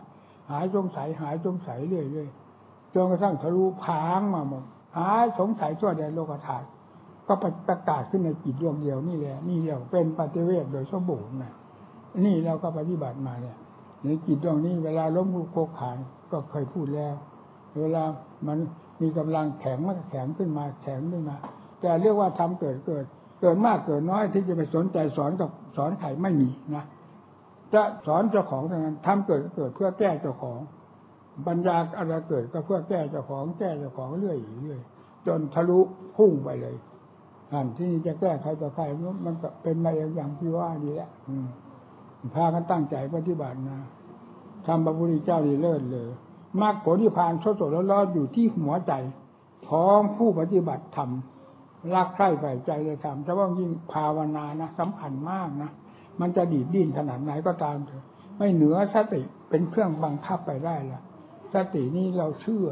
[0.52, 4.63] หายสงสัยหายสงสัยเรื่อยๆจนกระทั่งทะลุพางมาหมด
[4.98, 6.67] หายสงสัยชั่วแดนโลกธาตุ
[7.28, 7.34] ก็
[7.68, 11.54] ประกาศขึ้นในจิตดวงเดียวนี่แหละนี่เดียวเป็นปฏิเวทโดยสมบูรณ์นะ
[12.26, 13.58] นี่เราก็ปฏิบัติมาเนี่ย
[14.04, 15.98] ในจิตดวงนี้เวลาล้มลุกโคกขาน
[16.32, 17.16] ก็เคยพูดแล้ว
[17.80, 18.04] เวลา
[18.48, 18.58] มัน
[19.02, 21.36] มีกำลังแข็งมันแข็งขึ้นมาแข็งขึ้นมา
[21.82, 23.06] แต่เรียกว่าทำเกิดเกิด
[23.42, 26.86] เกิดมากเกิดน้อยที่จะไปสนใจสอนกับสอนใครไม่มีนะ
[27.74, 30.60] จะสอนเจ้าของเท่านั้นทำเกิดเกิดเพื่อแก้เจ้าของ
[31.48, 34.80] ปัญญาอะไรเกิดก็เพื่อแก้เจ้าของแก้เจ้าของเรื่อยเรื่อย
[35.28, 35.80] จนทะลุ
[36.18, 36.76] พุ่งไปเลย
[37.56, 38.84] อันที่จะแก้ใครต่อใคร
[39.26, 41.10] มันก็เป็นมาเองอย่างที่ว่าดีแหละ
[42.36, 43.80] พากันตั้งใจปฏิบัตินะ
[44.68, 46.08] ทำพระพุทธเจ้าดีเลิศเลย
[46.62, 48.94] มรรคผลที่ผ่านสดสดแล้วรอดอยู่ที่หัวใจ
[49.70, 51.10] ท้องผู้ปฏิบัติธรรม
[51.96, 55.72] รักใคร่ใฝ่ใจเลยทำแต่ว่ายิ่งภาวนานะสำคัญมากนะ
[56.22, 58.04] มันจะดีดดิ้นขนาดไหนก็ตามเถอะ
[58.38, 61.02] ไม่เหนือสติเป็นเครื่องบังคับไปได้ละ
[61.54, 62.68] สตินี้เราเชื่อ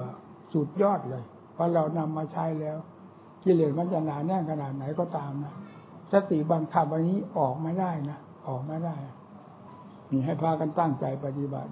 [0.54, 1.24] สุดยอดเลย
[1.56, 2.78] พอเรานำมาใช้แล้ว
[3.44, 5.54] กิเลสมันจะหนาแน่นขนาดไหนก็ตามนะ
[6.12, 8.96] สติบังคับวันนี้ออกไม่ได้นะออกไม่ได้
[10.12, 11.72] นี่ให้พากันตั้งใจปฏิบัติ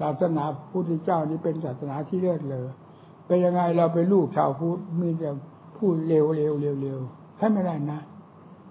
[0.00, 2.66] ศาสนาพุทธเจ้านี่เป็นศาสนาที่เลิศเลย
[3.26, 5.30] เป็นยังไงเราไปลูกชาวพุทธมีแต่
[5.76, 7.00] พูดเร็วเร็วเร็วเร็ว
[7.38, 8.00] ให้ไม่ได้นะ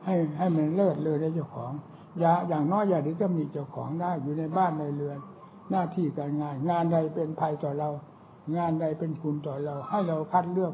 [0.06, 1.72] ให้ให้มันเลิศเลยได้เจ้าของ
[2.20, 5.18] อย่าอย่างน้อยอย่าดีก็มีเจ้าของได้อยู่ในบ้านในเรือน
[5.72, 7.90] หน้าที่การงาน งานใดเป็นภัยต่อเรา
[8.58, 10.74] งานใดเป็นคุณต่อเรา ให้เราคัดเลือก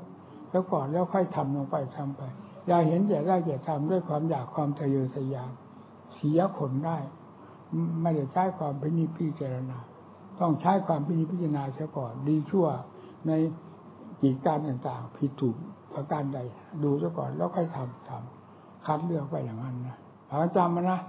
[0.52, 2.22] แล้วก่อนแล้วค่อยทำลงไปทำไป
[2.68, 5.52] อย่าเห็นแก่ได้แก่ทำด้วยความอยากความทะเยอทะยาน
[6.14, 6.98] เสียผลได้
[8.02, 9.78] ไม่ได้ใช้ความพินิจพิจารณา
[10.40, 12.68] ต้องใช้ความพินิจพิจารณาเสียก่อนดีชั่ว
[13.28, 13.32] ใน
[14.22, 15.56] กิจการต่างๆผิดถูก
[15.94, 16.40] ประการใด
[16.84, 21.00] ดูเสียก่อนแล้วค่อยทำทำคัดเลือกไปอย่างนั้นนะเอาจำมานะ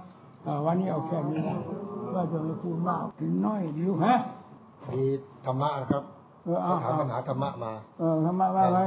[0.65, 1.57] วันนี้เอาแค่นี้นะ
[2.15, 3.03] ว่าจะไม่พูดมาก
[3.45, 4.15] น้อยดิวฮะ
[4.91, 5.03] มี
[5.45, 6.03] ธรรมะครับ
[6.43, 8.79] เออเอาถามปัญหาธรรมะมา เออธรรมะว่าไง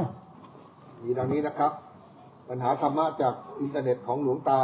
[1.07, 1.71] มีดังนี้นะครับ
[2.49, 4.61] ปัญหาธรรมะจากอินเทอร์เน็ตของหลวงตา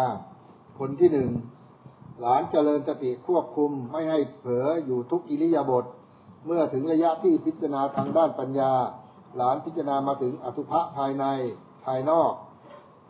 [0.79, 1.29] คนที่หนึ่ง
[2.21, 5.85] หลานเจริญสติควบคุมไม่ให้เผลออยู่ทุกอิริยาบถ
[6.45, 8.71] เมื่อถึงระยะที่พิจารณาทางด้านปัญญา
[9.37, 11.25] หลานพิจารณามาถึงอสุภะภายใน
[11.85, 12.31] ภายนอก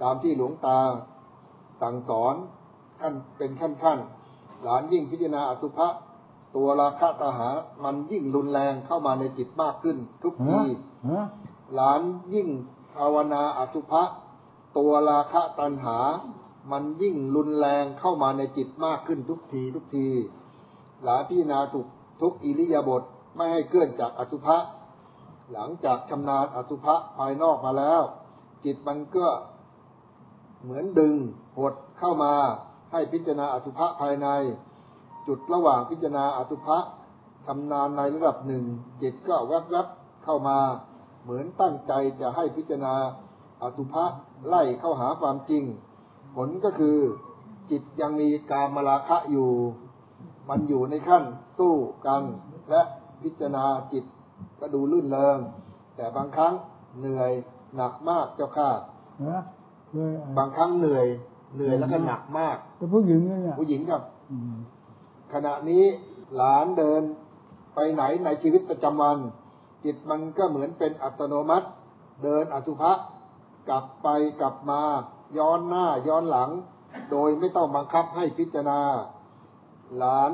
[0.04, 0.80] ตามที่หลวงตา
[1.82, 2.36] สั่งสอน
[3.00, 4.00] ขั้นเป็นขั้นขั้น
[4.64, 5.88] หลานยิ่งพิจารณาอสุภะ
[6.56, 7.50] ตัวราคะตาหา
[7.84, 10.62] มันยิ่งรุนแรงเข้ามาในจิตมากขึ้น ทุกที
[11.76, 12.02] หลาน
[12.34, 12.48] ยิ่ง
[12.98, 14.04] ภาวนาอสุภะ
[14.78, 15.98] ตัวราคะตัณหา
[16.72, 20.08] มันยิ่งรุนแรงเข้ามาในจิตมากขึ้นทุกทีทุกที
[21.04, 21.88] หลาพิจารณาถูก
[22.22, 23.04] ทุกอิริยาบถ
[23.36, 24.58] ไม่ให้เคลื่อนจากอสุภะ
[25.54, 28.02] หลังจากชำนาญอสุภะภายนอกมาแล้ว
[28.66, 29.28] จิตมันก็
[30.64, 31.16] เหมือนดึง
[31.58, 32.34] หดเข้ามา
[32.92, 34.28] ให้พิจารณาอสุภะภายใน
[35.28, 36.78] จุดระหว่างพิจารณาอสุภะ
[37.46, 38.66] ชำนาญในระดับหนึ่ง
[39.02, 40.58] จิตก็แวบๆเข้ามา
[41.24, 42.96] เหมือนตั้งใจจะให้พิจารณา
[43.62, 44.06] อสุภะ
[44.48, 45.64] ไล่เข้าหาความจริง
[46.36, 46.98] ผลก็คือ
[47.72, 49.52] จิตยังมีกามราคะอยู่
[50.50, 51.24] มันอยู่ในขั้น
[51.58, 51.76] สู้
[52.08, 52.24] กัน
[52.70, 52.82] และ
[53.22, 54.06] พิจารณาจิต
[54.60, 55.38] ก็ดูลื่นเริง
[55.96, 56.54] แต่บางครั้ง
[57.00, 57.32] เหนื่อย
[57.76, 58.70] หนักมากเจ้าค่ะ
[59.28, 59.42] นะ
[59.94, 61.06] เลยบางครั้งเหนื่อย
[61.56, 64.56] เหนื่อยแล้วก็หนักมากแต่ผู้หญิงเนี่ยผู้หญิงกับอืม
[65.34, 65.84] ขณะนี้
[66.36, 67.02] หลานเดิน
[67.76, 69.18] ไปไหนในชีวิตประจำวัน
[69.84, 71.68] จิตมันก็เหมือนเป็นอัตโนมัติ
[72.24, 72.92] เดินอสุภะ
[73.70, 74.08] กลับไป
[74.42, 74.82] กลับมา
[75.38, 76.50] ย้อนหน้าย้อนหลัง
[77.12, 78.80] โดยไม่ต้องบังคับให้พิจารณา
[79.98, 80.32] หลาน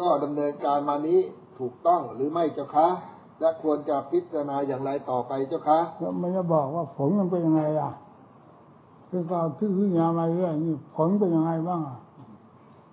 [0.00, 1.20] ก็ดำเนินการมานี้
[1.58, 2.88] ถูกต้องหรือไม่เจ้าคะ
[3.40, 7.92] และควรจะพิจารณาอย่างไรต่อไปเจ้าคะแล้วมันจะบอกว่าผลมันเป็นยังไงอะ
[9.08, 11.98] คือก็ที่พิจารณามาเรื่อยนี่ผลเป็นยังไงบ้างอะ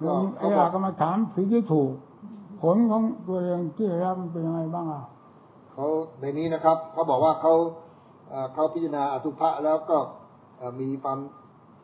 [0.03, 1.91] ก็ไอ้อาก็มาถามสิ่งที่ถูก
[2.61, 5.03] ผลของตัวเองที่ได้รับมันเป็นยังไงบ้างอะ
[5.77, 5.89] เขา
[6.21, 7.53] ในนี้นะครับเขาบอกว่าเขา
[8.29, 9.97] เอ่อเขาพิจารณาอสุภะแล้วก็
[10.57, 11.19] เอ่อมีความ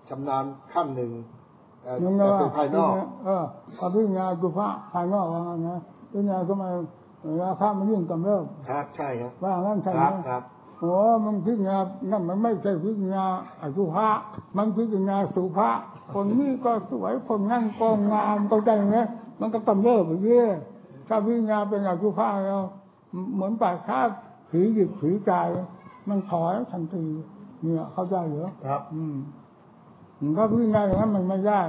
[0.09, 1.11] ชำนาญขั้นหนึ่ง
[1.83, 2.93] เอ่อยังไงแต่ว่าเป็นภายนอก
[3.25, 3.43] เออ
[3.79, 5.79] พอพิจารณาดูพระภายนอกว่างั้นนะ
[6.11, 6.69] พิจารณาก็มา
[7.43, 10.43] ราคามันยิ่งกำเริบครับใช่ครับว่างั้นใช่คไหมรับครับ
[10.79, 10.93] โอ้
[11.25, 11.77] มันพิจารณา
[12.11, 13.25] นั่นมันไม่ใช่พิจารณา
[13.61, 14.07] อสุภะ
[14.57, 15.69] มันพิจารณาสุภะ
[16.13, 18.97] คนนี้ก็สวยคนนั่นก็งามก็ใจไหม
[19.39, 20.51] มันก็กำเริบไปเรื่อย
[21.07, 22.63] ถ้าพิจารณาเป็นอสุภะแล้ว
[23.33, 24.09] เหมือนปากคาบ
[24.49, 25.47] ผีหยิบผีกาย
[26.09, 27.05] มันถอยทันที
[27.61, 29.15] เนี่ยเข้าใจเหรอครับ อืม
[30.37, 31.61] ก็พิจารณาอย่างนั้นมันไม่ได้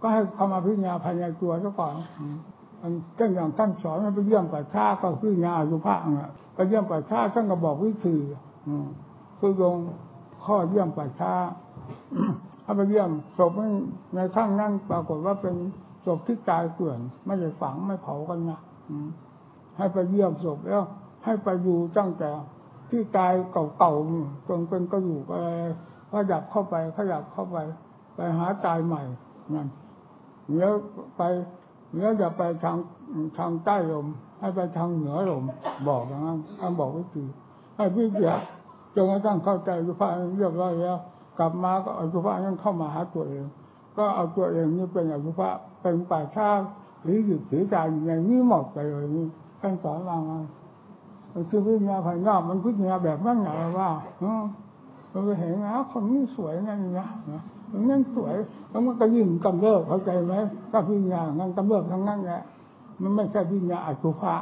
[0.00, 2.36] ก็ให้เข้ามาพิจารณาภายในตัวซะก่อนอืม
[2.82, 8.16] มันก็อย่างท่านสอนให้ไปเยี่ยมป่าช้าก็พิจารณาอสุภะอะไปเยี่ยมป่าช้าท่านก็บอกวิธี
[8.68, 8.86] อืม
[9.38, 9.76] คือลง
[10.44, 11.32] ข้อเยี่ยมป่าช้า
[12.64, 13.52] ถ้าไปเยี่ยมศพ
[14.14, 15.54] ในข้างนั้นปรากฏว่าเป็น
[16.04, 19.08] ศพที่ตายเกลื่อน ไม่ได้ฝังไม่เผากันนะอืม
[19.76, 20.82] ให้ไปเยี่ยมศพแล้ว
[21.24, 22.30] ให้ไปอยู่ตั้งแต่
[22.90, 25.32] ที่ตายเก่าๆจนเป็นก็อยู่ไป
[26.12, 27.56] ขยับเข้าไปขยับเข้าไป
[28.14, 29.02] ไปหาตายใหม่
[29.54, 29.68] นั่น
[30.48, 30.70] เดี๋ยว
[31.16, 31.22] ไป
[31.94, 32.78] เดี๋ยวจะไปทาง
[33.38, 34.06] ทางใต้ลม
[34.40, 35.44] ให้ไปทางเหนือลม
[35.88, 37.24] บอกอย่างนั้นท่านบอกวิธี
[37.76, 38.32] ให้พี่เดีย
[38.94, 40.96] จนกระทั่งเข้าใจสุภาพเรียบร้อยแล้ว
[41.38, 43.44] กลับมาก็เอาสุภาพนั้นเข้ามาหาตัวเอง
[43.96, 45.48] ก็เอาตัวเองนี่เป็นอสุภะ
[45.82, 46.50] เป็นป่าชา
[47.02, 49.26] หรือหยุดหรือใจอย่างนี้หมดไปเลยนี่
[49.60, 50.40] ท่านสอนเรามา
[51.32, 54.42] มันคือพิจารณาภายนอกมันพิจารณาแบบนั่งไหนว่าเออ
[55.12, 57.08] มันไปเห็นนะคนนี้สวยนั่นนะ
[57.70, 58.34] มันนั่นสวย
[58.70, 60.34] แล้วมันก็ยิ่งกำเริบเข้าใจไหม
[60.72, 62.42] ก็พิจารณางั้นกำเริบทั้งนั้นแหละ
[63.02, 64.34] มันไม่ใช่พิจารณาอสุภะ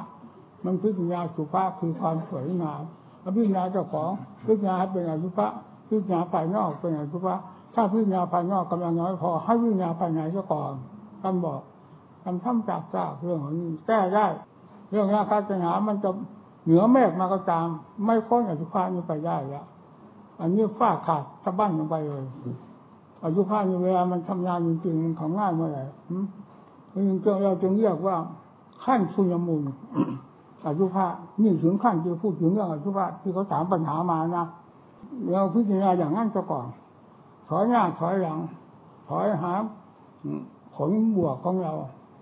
[0.65, 2.83] มันพิจารณาสุภาพคือความสวยงาม
[3.21, 4.11] แล้วพิจารณาเจ้าของ
[4.47, 5.49] พิจารณาเป็นอสุภะ
[5.89, 7.35] พิจารณาภายนอกเป็นอสุภะ
[7.75, 10.73] ถ้าพิจารณาภายนอกกำลังน้อยพอให้พิจารณาภายในซะก่อน
[11.23, 11.61] ท่านบอก
[12.25, 14.27] ทำท่ำจากจากเรื่องของนี้แก้ได้
[14.91, 16.11] เรื่องราคาปัญหามันจะ
[16.65, 17.67] เหนือเมฆมาก็ตาม
[18.05, 19.67] ไม่พ้นอสุภานี่ไปได้แล้ว
[20.41, 22.25] อันนี้ฟ้าขาดสะบั้นลงไปเลย
[23.23, 26.25] อสุภานี่เวลามันทำงานจริงๆมันของง่ายเมื่อไหร่หืม
[27.25, 28.17] จึงเราจึงเรียกว่า
[28.85, 29.63] ขั้นสุญญมูล
[30.65, 31.07] อสุภา
[31.43, 34.47] นี่ถึงขั้นที่พูดถึงเรื่องอสุภาที่เขาถามปัญหามานะ
[35.33, 36.67] เราพิจารณาอย่างนั้นซะก่อน
[37.49, 38.39] ถอยหน้าถอยหลัง
[39.09, 39.53] ถอยหา
[40.75, 41.73] ผลบวกของเรา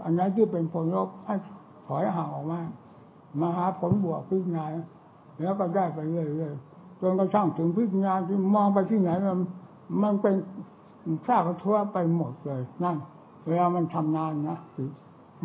[0.04, 1.34] อันนั้นที่เป็นผลลบให้
[1.86, 2.60] ถอยห่างออกมา
[3.40, 4.64] มาหาผลบวกพิจารณา
[5.42, 9.38] แล้วก็ได้ไปเรื่อยๆจนกระทั่งถึงพิจารณาที่มองไปที่ไหนมัน
[10.02, 10.34] มันเป็น
[11.26, 12.96] ข้ากทั่วไปหมดเลยนั่น
[13.46, 14.58] เวลามันทำนานนะ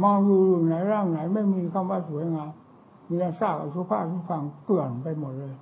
[0.03, 2.51] มองอยู่ไหนร่างไหน ไม่มีคำว่าสวยงาม
[3.07, 5.53] มีแต่ซากอสุภาพทุกฝั่งเกลื่อนไปหมดเลย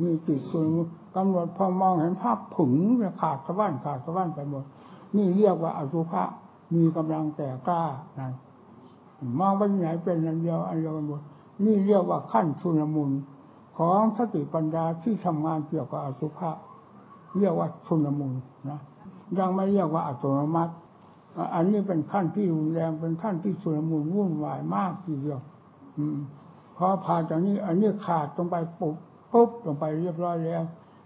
[0.00, 0.66] มีติดส่วน
[1.16, 2.72] กำหนดพอมองเห็นภาพผึ่ง
[3.20, 4.64] ขาดสะบั้นขาดสะบั้นไปหมด
[5.16, 6.22] นี่เรียกว่าอสุภะ
[6.74, 7.82] มีกำลังแต่กล้า
[8.18, 8.32] นั่น
[9.38, 11.20] มองไปไหนเป็นอันเดียวอันเดียวกันหมด
[11.64, 13.10] นี่เรียกว่าขั้นชุนมุน
[13.78, 16.50] ของสติปัญญาที่ทำงานเกี่ยวกับอสุภะ
[17.38, 18.32] เรียกว่าชุนมุน
[18.70, 18.80] นะ
[19.38, 20.72] ยังไม่เรียกว่าอัตโนมัติ
[21.54, 25.40] อันนี้เป็นขั้นที่รุนแรงเป็นขั้นที่ชุนมุนวุ่นวายมากทีเดียว
[25.98, 26.18] อืม
[26.76, 28.96] พอผ่านจากนี้ อันนี้ขาดลงไปปุ๊บ
[29.32, 30.62] ปุ๊บลงไปเรียบร้อยแล้ว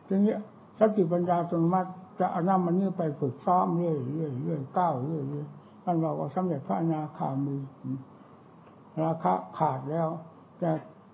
[0.07, 0.35] ทีนี้
[0.79, 5.47] สติปัญญาอัตโนมัติจะเอาน้ำมันนี้ไปฝึกซ้อมเรื่อยเรื่อยเรื่อยก้าวเรื่อยเรื่อย
[5.89, 7.57] ท่านบอกว่าสำเร็จพระอนาคามี
[9.03, 10.09] ราคะขาดแล้ว
[10.59, 10.71] แต่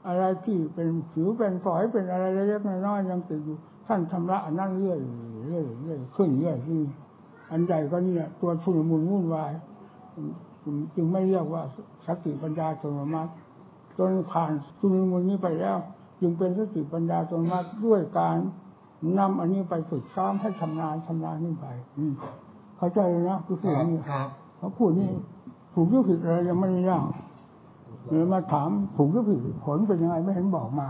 [0.07, 4.99] อะไรที่เป็นผิวเป็นฝอยเป็นอะไรเล็กๆน้อยๆยังติดอยู่ท่านชำระอนนั้นเรื่อย
[5.49, 6.81] เรื่อยเรื่อยขึ้นเรื่อยขึ้น
[7.51, 9.53] อันใหญ่ก็เนี่ยตัวชุนมุนวุ่นวาย
[10.95, 11.63] จึงไม่เรียกว่า
[12.07, 13.33] สติปัญญาอัตโนมัติ
[13.99, 15.77] จนผ่านชุนมุนนี้ไปแล้ว
[16.21, 18.37] จึงเป็นสติปัญญาตรงมาด้วยการ
[19.19, 21.67] นำอันนี้ไปฝึกซ้อมให้ชำนาญชำนาญขึ้ไป
[22.77, 24.29] เข้าใจนะคือพูดนี่ครับ
[24.63, 25.11] เขาพูดนี่
[25.75, 27.05] ถูกหรือผิดอะไรยังไม่ได้ย่าง
[28.09, 30.89] เลยมาถามถูกหรือผิดผลเป็นยังไงไม่เห็นบอกมา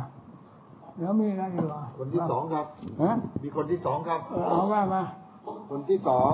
[1.00, 2.66] แล้วมีอะไรอยู่อะคนที่สองครับ
[3.02, 5.02] ฮะมีคนที่สองครับเออเอาว่ามา
[5.70, 6.32] คนที่สอง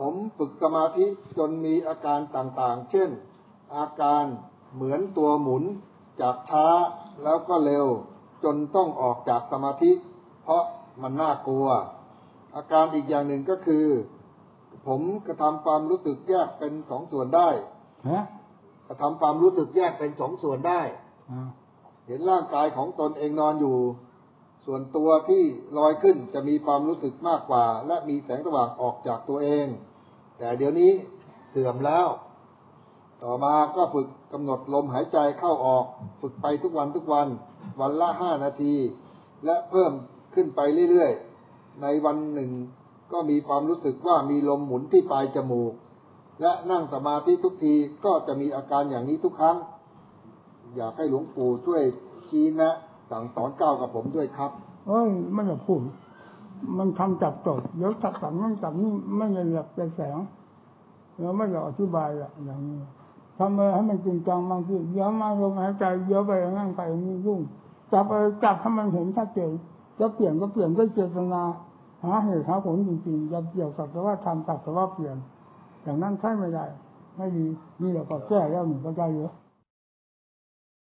[0.00, 1.06] ผมฝึกสมาธิ
[1.38, 3.08] จนมีอาการต่างๆ เช่น
[3.76, 4.24] อาการ
[4.74, 5.62] เหมือนตัวหมุน
[6.20, 6.66] จากช้า
[7.24, 7.86] แล้วก็เร็ว
[8.44, 9.92] จนต้องออกจากสมาธิ
[10.44, 10.64] เพราะ
[11.02, 11.66] มันน่ากลัว
[12.56, 13.86] อาการอีกอย่างหนึ่งก็คือ
[14.86, 17.48] ผมกระทำความรู้สึกแยกเป็นสองส่วนได้
[18.10, 18.24] ฮะ
[18.88, 20.82] กระทำความรู้สึกแยกเป็นสองส่วนได้
[21.30, 21.48] อ่า
[22.06, 23.76] เห็นร่างกายของตนเองนอนอยู่
[24.66, 25.42] ส่วนตัวที่
[25.78, 29.66] ลอยขึ้นจะมีความรู้สึกมากกว่า และมีแสงสว่างออกจากตัวเอง
[30.38, 30.92] แต่เดี๋ยวนี้
[31.50, 32.06] เสื่อมแล้ว
[33.22, 35.84] ต่อมาก็ฝึกกำหนดลมหายใจเข้าออก
[36.20, 37.28] ฝึกไปทุกวันทุกวัน
[37.80, 38.74] วันละห้านาที
[39.44, 39.92] และเพิ่ม
[40.34, 42.50] ขึ้นไปเรื่อยๆ ในวันหนึ่ง
[43.12, 45.72] ก็มีความรู้สึกว่ามีลมหมุนที่ปลายจมูก
[46.40, 49.56] และนั่งสมาธิทุกทีก็จะมีอาการอย่างนี้ทุกครั้ง
[50.76, 51.82] อยากให้หลวงปู่ช่วย
[52.28, 52.74] ชี้แนะ
[53.10, 54.50] สั่งสอนก้าวกับผมด้วยครับ
[54.88, 55.80] เอ้ยไม่อยากพูด
[56.78, 60.16] มันทำจับจดเดี๋ยวจับจับนั่นจับนี่ไม่ได้หลับใจแสง
[61.20, 62.80] เราไม่อยากอธิบายอะอย่างนี้
[63.38, 67.40] ทำอะไรให้มันจริงจังบางทีเดี๋ยวมากลมหายใจเดี๋ยวไปนั่งไปนี่ยุ่ง
[67.92, 68.12] จับไป
[68.44, 69.50] จับให้มันเห็นชัดเจน
[69.98, 71.42] จะเปลี่ยนก็เปลี่ยนด้วยเจตนา
[72.04, 75.16] หาเหตุหาผลจริงๆอย่าเกี่ยวกับแต่ว่าทำตัดแต่ว่าเปลี่ยน
[75.82, 76.64] อย่างนั้นใช่ไม่ได้
[77.16, 77.46] ไม่ดี
[77.80, 79.32] นี่เราก็แก้แล้วหนึ่งก็ได้เยอะ